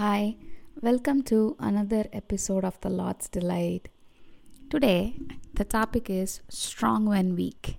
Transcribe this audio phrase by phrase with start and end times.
[0.00, 0.36] Hi,
[0.80, 3.90] welcome to another episode of The Lord's Delight.
[4.70, 5.16] Today,
[5.52, 7.76] the topic is strong when weak.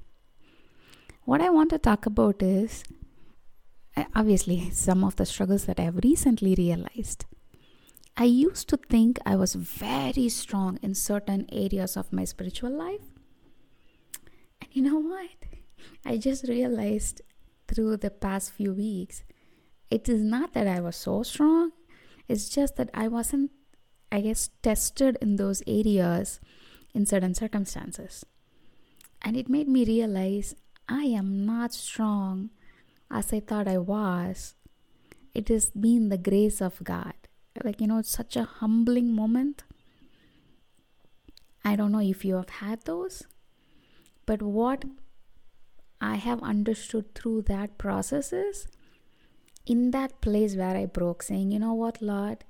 [1.24, 2.84] What I want to talk about is
[3.98, 7.26] uh, obviously some of the struggles that I have recently realized.
[8.16, 13.10] I used to think I was very strong in certain areas of my spiritual life.
[14.62, 15.48] And you know what?
[16.06, 17.24] I just realized
[17.68, 19.24] through the past few weeks,
[19.90, 21.72] it is not that I was so strong,
[22.28, 23.52] it's just that I wasn't,
[24.12, 26.40] I guess, tested in those areas
[26.94, 28.26] in certain circumstances.
[29.22, 30.56] And it made me realize
[30.88, 32.50] I am not strong
[33.10, 34.56] as I thought I was.
[35.34, 37.14] It has been the grace of God.
[37.64, 39.64] Like, you know, it's such a humbling moment.
[41.64, 43.24] I don't know if you have had those,
[44.26, 44.86] but what
[46.00, 48.68] I have understood through that process is
[49.66, 52.44] in that place where I broke, saying, you know what, Lord,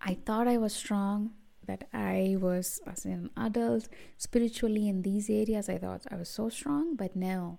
[0.00, 1.32] I thought I was strong,
[1.66, 6.48] that I was, as an adult, spiritually in these areas, I thought I was so
[6.48, 7.58] strong, but no.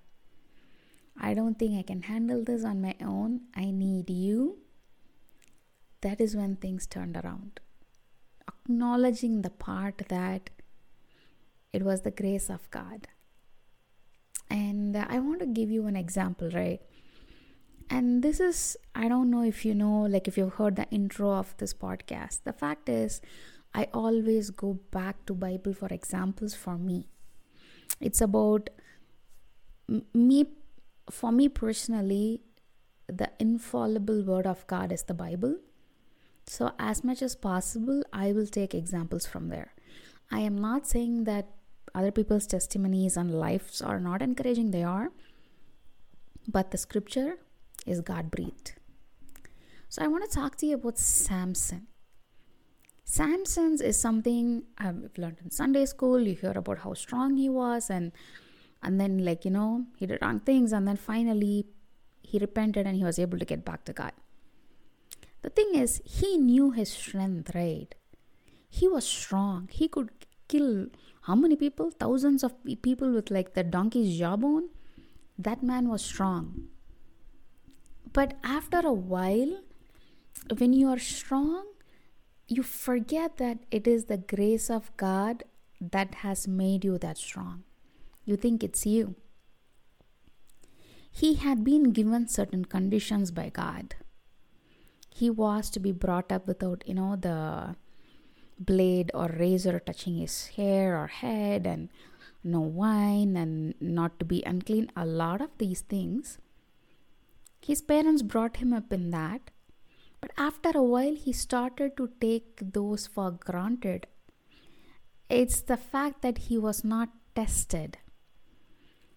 [1.22, 3.42] I don't think I can handle this on my own.
[3.56, 4.60] I need you.
[6.02, 7.60] That is when things turned around.
[8.48, 10.50] Acknowledging the part that
[11.74, 13.08] it was the grace of God.
[14.50, 16.82] And I want to give you an example, right?
[17.90, 21.32] And this is, I don't know if you know, like if you've heard the intro
[21.32, 22.44] of this podcast.
[22.44, 23.22] The fact is,
[23.74, 27.08] I always go back to Bible for examples for me.
[28.00, 28.70] It's about
[30.14, 30.46] me,
[31.10, 32.42] for me personally,
[33.08, 35.58] the infallible word of God is the Bible.
[36.46, 39.74] So, as much as possible, I will take examples from there.
[40.32, 41.50] I am not saying that
[41.94, 45.12] other people's testimonies and lives are not encouraging, they are.
[46.48, 47.38] But the scripture
[47.86, 48.74] is God breathed.
[49.88, 51.88] So I want to talk to you about Samson.
[53.04, 56.20] Samson's is something I've learned in Sunday school.
[56.22, 58.12] You hear about how strong he was, and
[58.84, 61.66] and then like you know he did wrong things, and then finally
[62.22, 64.12] he repented and he was able to get back to God.
[65.42, 67.96] The thing is, he knew his strength, right?
[68.70, 69.70] He was strong.
[69.72, 70.12] He could
[70.48, 70.88] kill
[71.22, 71.92] how many people?
[71.92, 74.70] Thousands of people with like the donkey's jawbone.
[75.38, 76.68] That man was strong.
[78.12, 79.60] But after a while,
[80.58, 81.66] when you are strong,
[82.48, 85.44] you forget that it is the grace of God
[85.80, 87.64] that has made you that strong.
[88.26, 89.16] You think it's you.
[91.12, 93.96] He had been given certain conditions by God.
[95.10, 97.76] He was to be brought up without, you know, the
[98.58, 101.90] blade or razor touching his hair or head, and
[102.44, 104.92] no wine, and not to be unclean.
[104.96, 106.38] A lot of these things
[107.62, 109.52] his parents brought him up in that,
[110.22, 114.08] but after a while, he started to take those for granted.
[115.30, 117.98] It's the fact that he was not tested.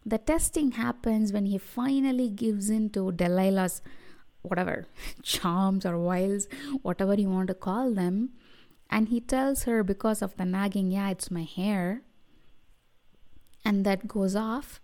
[0.04, 3.80] The testing happens when he finally gives in to Delilah's
[4.42, 4.86] whatever
[5.22, 6.48] charms or wiles,
[6.82, 8.30] whatever you want to call them,
[8.90, 12.02] and he tells her because of the nagging, yeah, it's my hair,
[13.64, 14.80] and that goes off.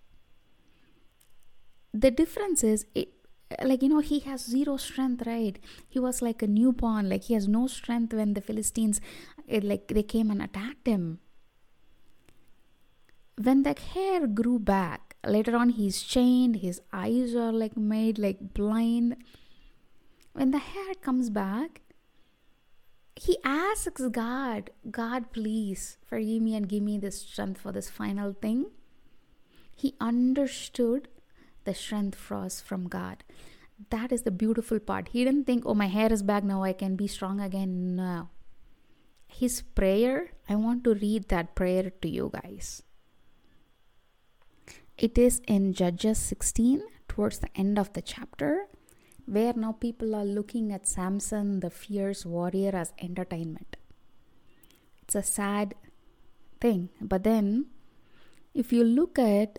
[1.92, 3.18] The difference is it
[3.62, 5.59] like you know he has zero strength right?
[5.88, 9.00] He was like a newborn like he has no strength when the philistines
[9.47, 11.20] it, like they came and attacked him.
[13.41, 18.54] When the hair grew back later on he's chained his eyes are like made like
[18.54, 19.16] blind.
[20.32, 21.81] When the hair comes back
[23.16, 28.32] he asks god god please forgive me and give me the strength for this final
[28.32, 28.66] thing.
[29.75, 31.08] He understood
[31.69, 33.25] the strength was from God.
[33.91, 35.09] That is the beautiful part.
[35.09, 37.97] He didn't think, oh, my hair is back now, I can be strong again.
[37.97, 38.31] No.
[39.27, 42.83] His prayer, I want to read that prayer to you guys.
[44.97, 48.67] It is in Judges 16, towards the end of the chapter,
[49.27, 53.76] where now people are looking at Samson, the fierce warrior, as entertainment.
[55.03, 55.75] It's a sad
[56.62, 56.88] thing.
[57.00, 57.67] But then,
[58.55, 59.59] if you look at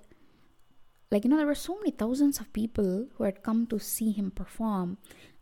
[1.12, 4.12] like you know there were so many thousands of people who had come to see
[4.12, 4.98] him perform.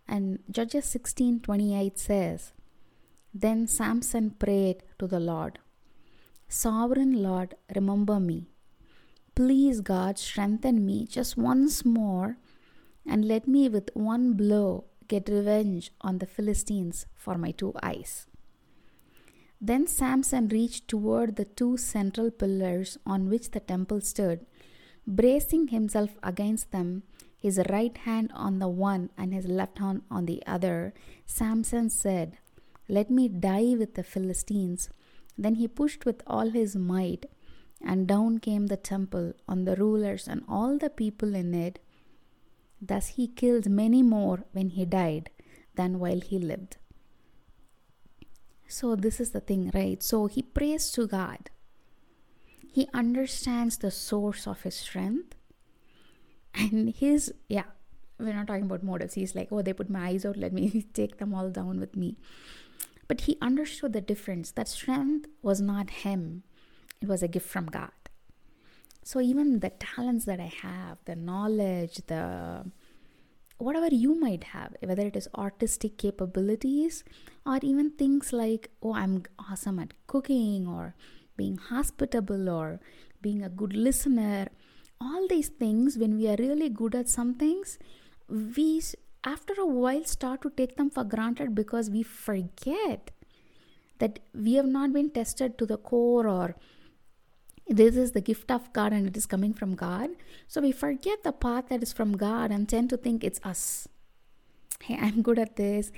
[0.07, 2.53] And judges 16:28 says
[3.33, 5.59] then samson prayed to the lord.
[6.47, 8.47] Sovereign lord remember me.
[9.35, 12.37] Please god strengthen me just once more
[13.05, 18.25] and let me with one blow get revenge on the philistines for my two eyes.
[19.59, 24.45] Then samson reached toward the two central pillars on which the temple stood
[25.07, 27.03] Bracing himself against them,
[27.37, 30.93] his right hand on the one and his left hand on the other,
[31.25, 32.37] Samson said,
[32.89, 34.89] Let me die with the Philistines.
[35.37, 37.25] Then he pushed with all his might,
[37.81, 41.79] and down came the temple on the rulers and all the people in it.
[42.81, 45.29] Thus he killed many more when he died
[45.75, 46.77] than while he lived.
[48.67, 50.03] So, this is the thing, right?
[50.03, 51.49] So, he prays to God.
[52.71, 55.35] He understands the source of his strength.
[56.53, 57.63] And his, yeah,
[58.19, 59.13] we're not talking about motives.
[59.13, 61.95] He's like, oh, they put my eyes out, let me take them all down with
[61.95, 62.17] me.
[63.07, 66.43] But he understood the difference that strength was not him,
[67.01, 67.91] it was a gift from God.
[69.03, 72.65] So even the talents that I have, the knowledge, the
[73.57, 77.03] whatever you might have, whether it is artistic capabilities
[77.45, 80.93] or even things like, oh, I'm awesome at cooking or
[81.37, 82.79] being hospitable or
[83.21, 84.47] being a good listener,
[84.99, 87.77] all these things, when we are really good at some things,
[88.29, 88.81] we
[89.23, 93.11] after a while start to take them for granted because we forget
[93.99, 96.55] that we have not been tested to the core or
[97.67, 100.11] this is the gift of God and it is coming from God.
[100.47, 103.87] So we forget the path that is from God and tend to think it's us.
[104.81, 105.91] Hey, I'm good at this.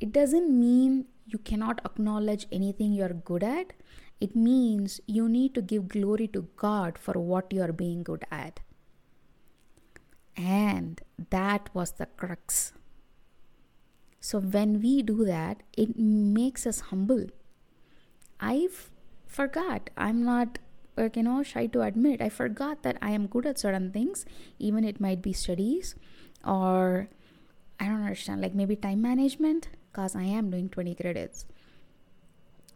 [0.00, 3.72] It doesn't mean you cannot acknowledge anything you're good at.
[4.20, 8.60] It means you need to give glory to God for what you're being good at.
[10.36, 12.72] And that was the crux.
[14.20, 17.26] So when we do that, it makes us humble.
[18.40, 18.68] I
[19.26, 19.90] forgot.
[19.96, 20.58] I'm not
[20.96, 24.24] like you know shy to admit i forgot that i am good at certain things
[24.58, 25.94] even it might be studies
[26.44, 27.08] or
[27.78, 31.44] i don't understand like maybe time management because i am doing 20 credits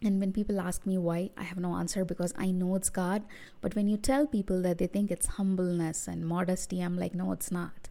[0.03, 3.23] and when people ask me why i have no answer because i know it's god
[3.61, 7.31] but when you tell people that they think it's humbleness and modesty i'm like no
[7.31, 7.89] it's not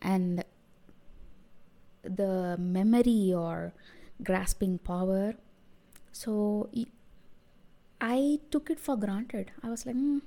[0.00, 0.44] and
[2.02, 3.72] the memory or
[4.22, 5.34] grasping power
[6.12, 6.68] so
[8.00, 9.50] I took it for granted.
[9.62, 10.22] I was like, mm,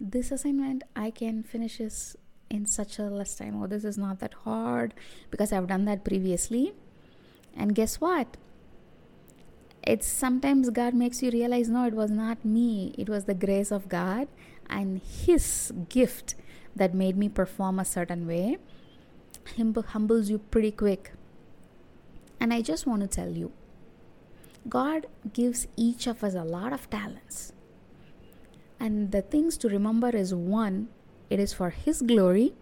[0.00, 2.16] this assignment, I can finish this
[2.50, 3.62] in such a less time.
[3.62, 4.94] Oh, this is not that hard
[5.30, 6.74] because I've done that previously.
[7.56, 8.36] And guess what?
[9.88, 13.72] It's sometimes God makes you realize no, it was not me, it was the grace
[13.72, 14.28] of God
[14.68, 16.34] and His gift
[16.76, 18.58] that made me perform a certain way.
[19.56, 21.12] Him humbles you pretty quick.
[22.38, 23.50] And I just want to tell you
[24.68, 27.54] God gives each of us a lot of talents.
[28.78, 30.88] And the things to remember is one,
[31.30, 32.52] it is for His glory,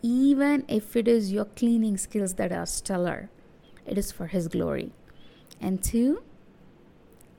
[0.00, 3.28] even if it is your cleaning skills that are stellar,
[3.84, 4.94] it is for His glory.
[5.64, 6.22] And two,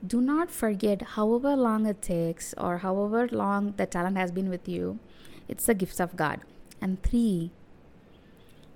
[0.04, 4.68] do not forget however long it takes or however long the talent has been with
[4.68, 4.98] you,
[5.46, 6.40] it's the gifts of God.
[6.80, 7.52] And three,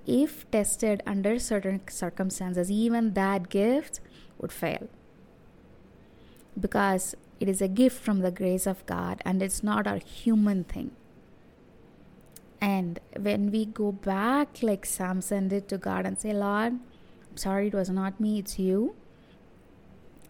[0.06, 3.99] if tested under certain circumstances, even that gift
[4.38, 4.88] would fail.
[6.58, 10.62] Because it is a gift from the grace of God and it's not a human
[10.62, 10.93] thing.
[12.61, 17.67] And when we go back, like Samson did to God and say, Lord, I'm sorry
[17.67, 18.94] it was not me, it's you,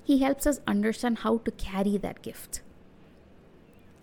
[0.04, 2.62] He helps us understand how to carry that gift.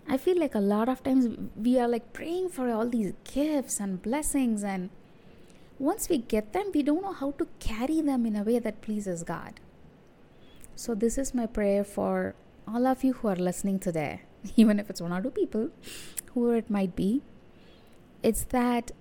[0.08, 3.78] I feel like a lot of times we are like praying for all these gifts
[3.78, 4.88] and blessings, and
[5.78, 8.80] once we get them, we don't know how to carry them in a way that
[8.80, 9.60] pleases God.
[10.74, 12.34] So, this is my prayer for
[12.66, 14.22] all of you who are listening today,
[14.56, 15.70] even if it's one or two people,
[16.32, 17.22] whoever it might be.
[18.22, 18.92] It's that,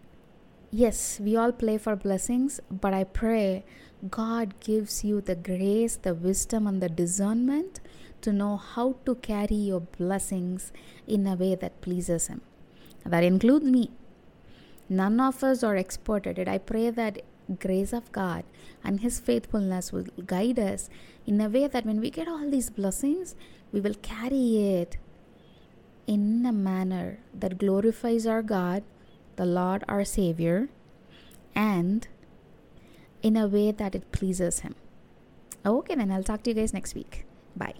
[0.71, 3.63] yes, we all pray for blessings, but I pray
[4.11, 7.79] God gives you the grace, the wisdom, and the discernment
[8.21, 10.71] to know how to carry your blessings
[11.07, 12.41] in a way that pleases Him.
[13.05, 13.89] That includes me.
[14.87, 16.47] None of us are expert at it.
[16.47, 17.23] I pray that
[17.59, 18.43] grace of God
[18.83, 20.89] and His faithfulness will guide us
[21.25, 23.35] in a way that when we get all these blessings,
[23.71, 24.97] we will carry it
[26.05, 28.83] in a manner that glorifies our God,
[29.35, 30.69] the Lord, our Savior,
[31.55, 32.07] and
[33.21, 34.75] in a way that it pleases Him.
[35.65, 37.25] Okay, then I'll talk to you guys next week.
[37.55, 37.75] Bye.